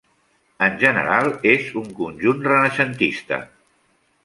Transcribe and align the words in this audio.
En 0.67 0.79
general 0.83 1.29
és 1.51 1.69
un 1.83 1.93
conjunt 2.01 2.43
renaixentista. 2.47 3.43